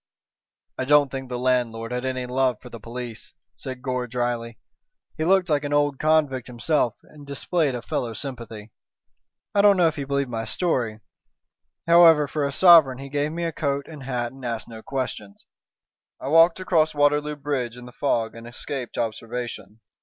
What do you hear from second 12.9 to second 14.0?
he gave me a coat